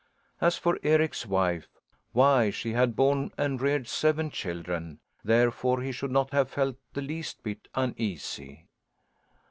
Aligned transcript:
As 0.41 0.57
for 0.57 0.79
Eric's 0.81 1.27
wife 1.27 1.67
why 2.11 2.49
she 2.49 2.73
had 2.73 2.95
borne 2.95 3.31
and 3.37 3.61
reared 3.61 3.87
seven 3.87 4.31
children; 4.31 4.99
therefore 5.23 5.81
he 5.83 5.91
should 5.91 6.09
not 6.09 6.31
have 6.31 6.49
felt 6.49 6.77
the 6.93 7.03
least 7.03 7.43
bit 7.43 7.67
uneasy. 7.75 8.67